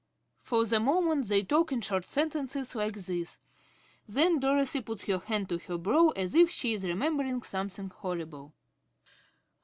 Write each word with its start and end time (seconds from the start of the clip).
(For 0.41 0.65
the 0.65 0.79
moment 0.79 1.27
they 1.27 1.43
talk 1.43 1.71
in 1.71 1.81
short 1.81 2.05
sentences 2.05 2.73
like 2.73 2.95
this. 2.95 3.39
Then 4.07 4.39
Dorothy 4.39 4.81
_puts 4.81 5.05
her 5.05 5.19
hand 5.23 5.47
to 5.49 5.59
her 5.59 5.77
brow 5.77 6.07
as 6.15 6.33
if 6.33 6.49
she 6.49 6.73
is 6.73 6.85
remembering 6.87 7.43
something 7.43 7.89
horrible. 7.91 8.51